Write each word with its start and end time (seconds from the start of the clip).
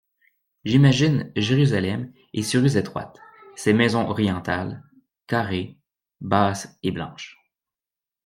J'imagine 0.65 1.31
Jérusalem 1.35 2.11
et 2.33 2.41
ses 2.41 2.57
rues 2.57 2.75
étroites, 2.75 3.19
ses 3.55 3.71
maisons 3.71 4.09
orientales, 4.09 4.83
carrées, 5.27 5.77
basses 6.21 6.75
et 6.81 6.89
blanches. 6.89 7.37